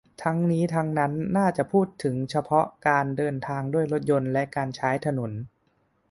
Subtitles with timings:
[0.23, 5.31] ทั้งนี้ ทั้งหมดน่าจะพูดถึงเฉพาะการเดินทางด้วยรถยนต์และการใช้ถนน